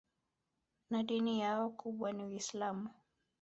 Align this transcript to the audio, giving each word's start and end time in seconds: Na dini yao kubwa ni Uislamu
Na 0.89 1.03
dini 1.03 1.39
yao 1.39 1.69
kubwa 1.69 2.11
ni 2.11 2.23
Uislamu 2.25 2.89